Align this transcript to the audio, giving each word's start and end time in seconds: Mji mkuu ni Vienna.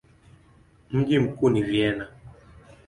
Mji 0.91 1.19
mkuu 1.19 1.49
ni 1.49 1.61
Vienna. 1.63 2.07